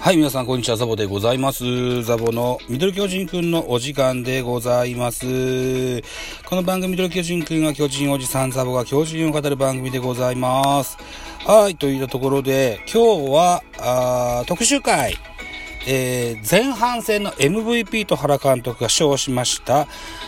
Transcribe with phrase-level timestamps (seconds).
[0.00, 0.78] はい、皆さん、こんにちは。
[0.78, 2.02] ザボでございます。
[2.04, 6.00] ザボのミドル巨人くんのお時間でございます。
[6.46, 10.96] この番組、ミドル巨人くんが巨人おじさん、ザボが巨人を語る番組でございます。
[11.44, 15.18] はい、といったところで、今日は、あ特集会。
[15.86, 19.86] えー前半戦の MVP と原監督が称しました。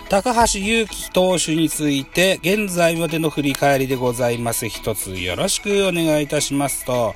[0.09, 4.69] 高橋祐希投手について現在までの振り返りでございます。
[4.69, 7.15] 一つよろしくお願いいたしますと。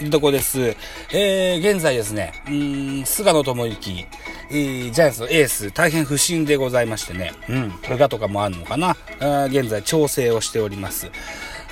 [0.00, 0.76] いうとこです、
[1.12, 7.32] えー現在ですねん菅野智之、ジャイアンツのエース大変不審でございましてね。
[7.48, 8.96] うん怪我とかもあるのかな。
[9.46, 11.10] 現在調整をしております。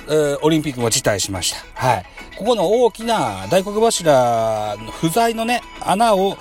[0.07, 1.57] えーオリンピックも辞退しました。
[1.73, 2.05] はい。
[2.37, 6.37] ここの大きな大黒柱の不在のね、穴を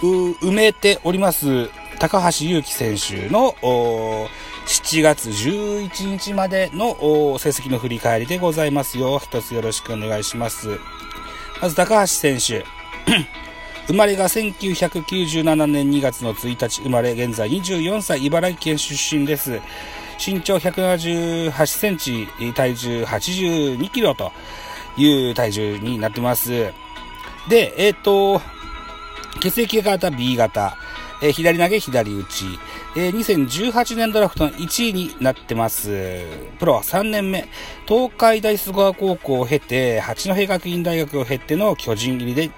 [0.00, 3.54] 埋めております、高橋祐希選手の
[4.66, 9.18] 7月11日までの成績の振り返りでございますよ。
[9.18, 10.78] 一つよろしくお願いします。
[11.60, 12.64] まず高橋選手。
[13.88, 19.60] 生まれが1997年2月の1日生まれ、現在24歳、茨城県出身です。
[20.24, 24.32] 身長178センチ、体重82キロと
[24.98, 26.72] いう体重になってます。
[27.48, 28.42] で、えっ、と、
[29.40, 30.76] 血液型 B 型、
[31.22, 32.44] えー左投げ左打ち、
[32.96, 36.24] えー2018年ドラフトの1位になってます。
[36.58, 37.48] プロは3年目、
[37.86, 42.50] 東海大菅川高校を経て、八戸学院大学を経ての巨人入りで、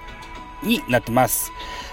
[0.63, 1.51] になってます。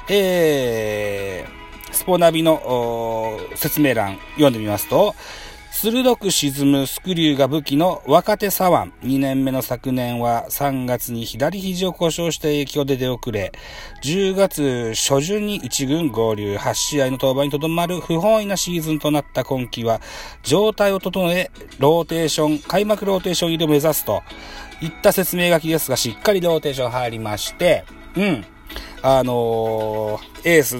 [0.08, 5.14] えー、スポナビの説明欄読んでみますと、
[5.82, 8.92] 鋭く沈むスクリューが武器の若手左腕。
[9.08, 13.50] 2年目の昨年は3月に左肘を故障した影響で出遅れ、
[14.02, 20.02] 10月初旬に1軍合流、8試合の登板にとどまる不本意なシーズンとなった今季は、
[20.42, 24.22] 状態を整え、ローテーション、開幕ローテーション入りを目指すと
[24.82, 27.84] いった説明書きですが、しっかりローテーション入りまして、
[28.16, 28.44] うん。
[29.00, 30.76] あのーエース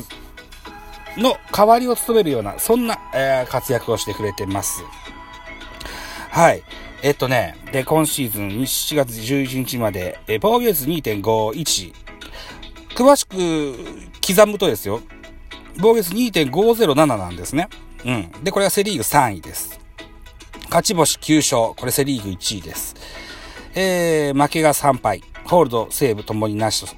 [1.17, 4.85] の代わりを務めるような、そんな、えー活躍をしてくれてます。
[6.31, 6.63] はい。
[7.03, 11.93] えっとね、で、今シーズン7月11日まで、えー防御率2.51。
[12.95, 13.77] 詳しく
[14.27, 15.01] 刻むとですよ、
[15.79, 17.69] 防御率2.507なんですね。
[18.05, 18.31] うん。
[18.45, 19.81] で、これがセリーグ3位です。
[20.65, 21.75] 勝ち星9勝。
[21.75, 22.95] これセリーグ1位です。
[23.75, 25.23] えー、負けが3敗。
[25.45, 26.93] ホールド、セーブともになしと。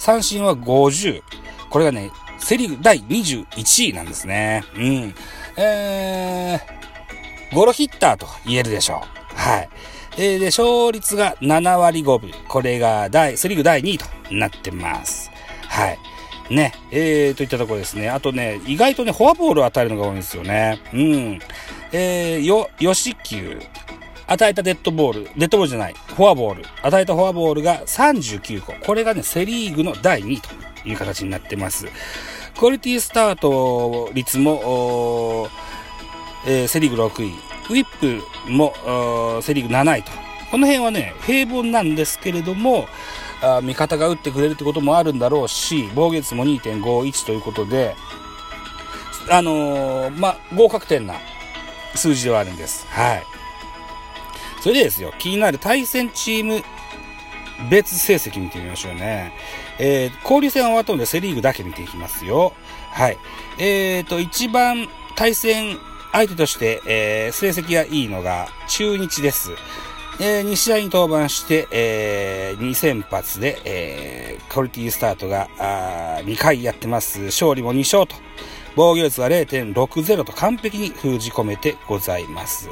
[0.00, 1.22] 三振は50。
[1.70, 4.64] これがね、セリーグ第21位なんですね。
[4.74, 5.14] うん。
[5.56, 6.81] えー、
[7.52, 9.02] ゴロヒッターと言えるでしょ
[9.34, 9.36] う。
[9.36, 9.68] はい。
[10.18, 12.30] えーで、勝率が7割5分。
[12.48, 15.30] これが第、セリーグ第2位となってます。
[15.68, 15.98] はい。
[16.50, 18.10] ね、えー、といったところですね。
[18.10, 20.80] あとね、意外とね、フォアボールを与えるのが多いんですよね。
[20.92, 21.40] うん。
[21.92, 23.60] えー、よ、吉球。
[24.26, 26.64] 与えたデッドボール、デッドボールじゃない、フォアボール。
[26.82, 28.72] 与えたフォアボールが39個。
[28.84, 30.48] これがね、セリーグの第2位と
[30.88, 31.86] いう形になってます。
[32.58, 34.52] クオリティスタート率も、
[35.42, 35.81] おー
[36.46, 37.34] えーセリーグ6位。
[37.70, 38.74] ウィップも、
[39.42, 40.10] セリーグ7位と。
[40.50, 42.86] この辺はね、平凡なんですけれども、
[43.42, 47.96] あ味方が打ってくれるってこともあるんだろうし、防御率も2.51ということで、
[49.30, 51.14] あのーまあ、合格点な
[51.94, 52.86] 数字ではあるんです。
[52.88, 53.24] はい。
[54.60, 56.62] それでですよ、気になる対戦チーム
[57.70, 59.32] 別成績見てみましょうね。
[59.78, 62.52] えー交流戦は終わったのでセリーグだけ見ていきますよ。
[62.90, 63.18] はい。
[63.58, 65.78] えーと、一番対戦
[66.12, 69.52] 相手として、えー成績がいいのが中日です。
[70.20, 77.20] えー2試合に登板して、え2先発で、えークオリティスタートがあ2回やってます。
[77.20, 78.14] 勝利も2勝と。
[78.74, 82.68] 防御率は0.60と完璧に封じ込めてございます。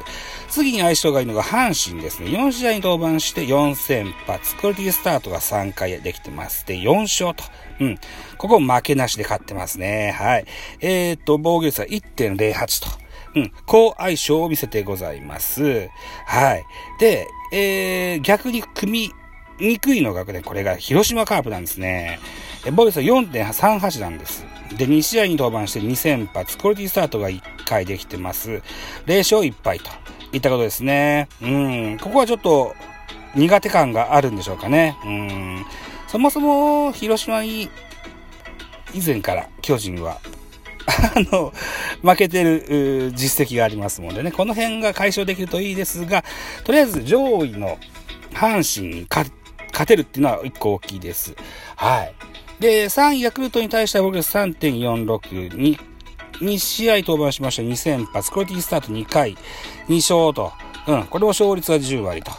[0.49, 2.31] 次に相性がいいのが阪神ですね。
[2.31, 4.57] 4試合に登板して4先発。
[4.57, 6.67] クオリティスタートが3回できてます。
[6.67, 7.45] で、4勝と。
[7.81, 7.99] うん。
[8.39, 10.13] ここ負けなしで勝ってますね。
[10.19, 10.47] はい。
[10.81, 13.10] えー、っと、防御率は1.08と。
[13.35, 13.53] うん。
[13.67, 15.89] 好相性を見せてございます。
[16.27, 16.65] はい。
[16.99, 19.13] で、えー、逆に組
[19.59, 22.19] みにくいのがね、これが広島カープなんですね。
[22.67, 24.45] え防御率は4.38なんです。
[24.77, 28.63] で、2試合に登板して2先発、クオリティスタートが1回できてます。
[29.07, 29.91] 0勝1敗と
[30.33, 31.29] いったことですね。
[31.43, 31.99] うん。
[31.99, 32.75] ここはちょっと
[33.35, 34.97] 苦手感があるんでしょうかね。
[35.05, 35.65] うん。
[36.09, 37.71] そもそも広島に
[38.93, 40.19] 以前から巨人は
[40.87, 41.53] あの、
[42.03, 46.25] 負けてる実績がありますのでね、この辺が解消できるといいですが、
[46.65, 47.79] とりあえず上位の
[48.33, 49.31] 阪神に勝
[49.87, 51.35] てるっていうのは一個大きいです。
[51.77, 52.15] はい。
[52.61, 55.79] で、3位ヤクルトに対しては僕は3.46に、
[56.41, 57.63] 2試合登板しました。
[57.63, 59.37] 2先発、クオリティスタート2回、
[59.89, 60.53] 2勝と、
[60.87, 62.33] うん、これも勝率は10割と。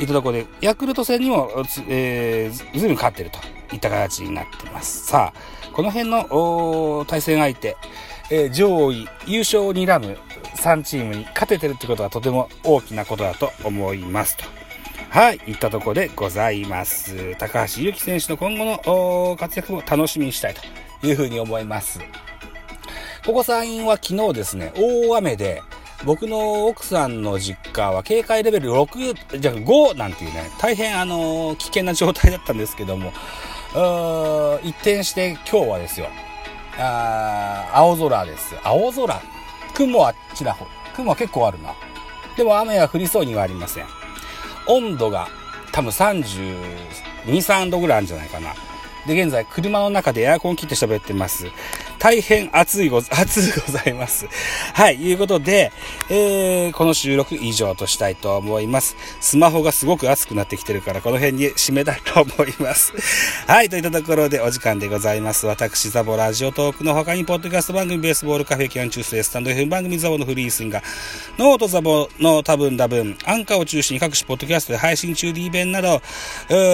[0.00, 1.50] いったところで、ヤクルト戦にも、
[1.88, 3.40] えー、ずいぶん勝ってると。
[3.72, 5.06] いった形になってます。
[5.06, 7.76] さあ、この辺の対戦相手、
[8.30, 10.18] えー、上位、優勝を睨む
[10.56, 14.44] 3チームに勝ててるってことはとても大きなことだと思いますと。
[15.10, 17.34] はい、いったとこでございます。
[17.38, 22.00] 高橋祐希選手の今後の活躍も楽しみにしたいというふうに思います。
[23.24, 25.62] ここ山陰は昨日ですね、大雨で、
[26.04, 33.12] 僕の奥さんの実家は警戒レベル6、じゃ5なんていうね、大変あの、危険な状態だったんですけども、
[33.72, 36.08] 一転して今日はですよ、
[36.78, 38.56] あ青空です。
[38.62, 39.20] 青空。
[39.74, 40.66] 雲はちらほ。
[40.96, 41.74] 雲は結構あるな。
[42.36, 43.84] でも雨は降りそうにはありません。
[44.66, 45.28] 温度が
[45.72, 46.56] 多分32、
[47.26, 48.54] 3度ぐらいあるんじゃないかな。
[49.06, 51.46] で、現在、車の中でエアコン切って喋ってます。
[51.98, 54.26] 大変暑いご、 暑いございます。
[54.72, 55.72] はい、いうことで、
[56.08, 58.96] えー、この収録以上としたいと思います。
[59.20, 62.92] スマホがすごく熱くなってきてるから、この辺に締めたいと思います。
[63.46, 65.46] はい、といったところでお時間でございます。
[65.46, 70.84] 私、ザボラジオトークの他に、ポッドキャスト番組、ベースボールカフェキャン中世スタンド FM 番組ザボのフリースインガー、
[71.38, 76.00] ノートザボの多分多分、アンカーを中心に各種ポッドキャストで配信中 D 弁など、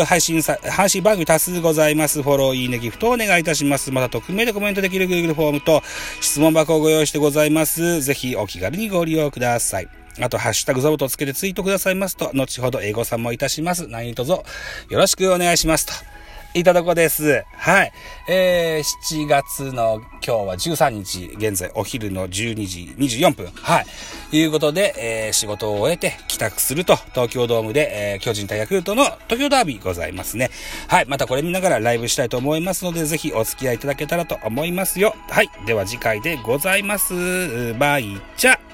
[0.06, 2.22] 配信さ、配信番組多数ございます。
[2.22, 3.90] フォロー、いいね、ギフトをお願いいたします。
[3.90, 5.82] また、匿名でコメントできる Google フォームと
[6.20, 8.00] 質問箱をご用意してございます。
[8.02, 9.88] ぜひお気軽にご利用ください。
[10.20, 13.88] あと、ハッシュタグザボとつけてツイートくださいますと、後ほど英語さんもいたします。
[13.88, 14.44] 何卒よ
[14.90, 15.92] ろしくお願いしますと。
[16.56, 17.44] いたとこです。
[17.56, 17.92] はい。
[18.28, 23.50] えー、7月の今日は13日、現在お昼の12時24分。
[23.56, 23.86] はい。
[24.30, 24.94] いうことで、
[25.26, 30.50] えー、仕事を終えて帰宅すると、東京ドームで、えー、巨人対ヤクルトの東京ダービーございますね。
[30.86, 31.06] はい。
[31.06, 35.16] またこれ見ながらライブしたいと思いますので、ぜひお付き合いいただけたらと思いますよ。
[35.28, 35.50] はい。
[35.66, 37.74] では次回でございます。
[37.74, 38.73] バイチャ。